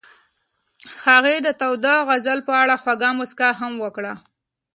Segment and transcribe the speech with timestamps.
[1.05, 4.13] هغې د تاوده غزل په اړه خوږه موسکا هم وکړه.